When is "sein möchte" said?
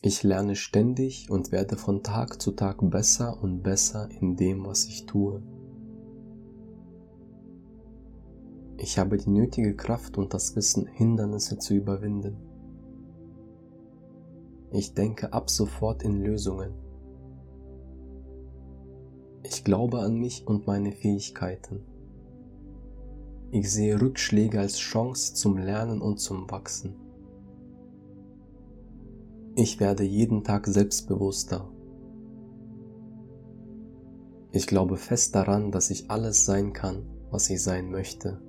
37.60-38.40